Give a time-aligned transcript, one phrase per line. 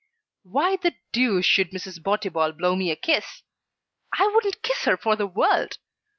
[0.41, 2.01] Why the deuce should Mrs.
[2.01, 3.43] Botibol blow me a kiss?
[4.11, 5.77] I wouldn't kiss her for the world.